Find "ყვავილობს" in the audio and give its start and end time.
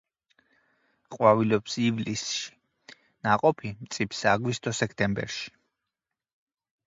1.15-1.75